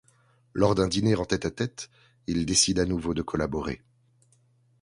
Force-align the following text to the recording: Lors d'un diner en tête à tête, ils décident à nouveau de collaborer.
Lors 0.55 0.73
d'un 0.73 0.87
diner 0.87 1.13
en 1.17 1.25
tête 1.25 1.45
à 1.45 1.51
tête, 1.51 1.91
ils 2.25 2.47
décident 2.47 2.81
à 2.81 2.85
nouveau 2.87 3.13
de 3.13 3.21
collaborer. 3.21 3.83